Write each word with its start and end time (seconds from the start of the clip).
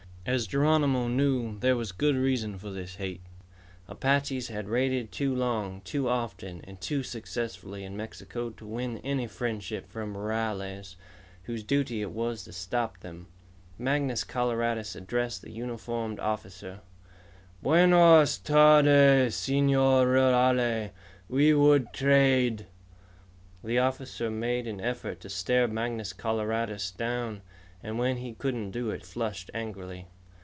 As 0.23 0.45
Geronimo 0.45 1.07
knew, 1.07 1.57
there 1.59 1.75
was 1.75 1.91
good 1.91 2.15
reason 2.15 2.59
for 2.59 2.69
this 2.69 2.97
hate. 2.97 3.23
Apaches 3.87 4.49
had 4.49 4.69
raided 4.69 5.11
too 5.11 5.35
long, 5.35 5.81
too 5.81 6.07
often, 6.07 6.61
and 6.65 6.79
too 6.79 7.01
successfully 7.01 7.83
in 7.83 7.97
Mexico 7.97 8.51
to 8.51 8.65
win 8.67 8.99
any 8.99 9.25
friendship 9.25 9.89
from 9.89 10.15
rurales 10.15 10.95
whose 11.45 11.63
duty 11.63 12.03
it 12.03 12.11
was 12.11 12.43
to 12.43 12.53
stop 12.53 12.99
them. 12.99 13.25
Mangus 13.79 14.23
Coloradus 14.23 14.95
addressed 14.95 15.41
the 15.41 15.49
uniformed 15.51 16.19
officer: 16.19 16.81
"Buenas 17.63 18.37
tardes, 18.37 19.35
Señor 19.35 20.05
Rurale. 20.05 20.91
We 21.29 21.55
would 21.55 21.93
trade." 21.93 22.67
The 23.63 23.79
officer 23.79 24.29
made 24.29 24.67
an 24.67 24.81
effort 24.81 25.19
to 25.21 25.29
stare 25.29 25.67
Mangus 25.67 26.13
Coloradus 26.13 26.91
down, 26.91 27.41
and 27.83 27.97
when 27.97 28.17
he 28.17 28.31
couldn't 28.33 28.69
do 28.69 28.91
it, 28.91 29.03
flushed 29.03 29.49
angrily. 29.55 30.07